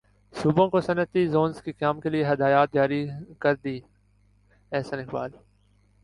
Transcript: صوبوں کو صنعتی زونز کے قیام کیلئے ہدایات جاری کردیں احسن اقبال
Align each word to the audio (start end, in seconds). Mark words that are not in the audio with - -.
صوبوں 0.33 0.67
کو 0.69 0.79
صنعتی 0.81 1.25
زونز 1.27 1.61
کے 1.61 1.71
قیام 1.71 1.99
کیلئے 2.01 2.23
ہدایات 2.27 2.73
جاری 2.73 3.05
کردیں 3.41 3.79
احسن 4.71 4.99
اقبال 4.99 5.31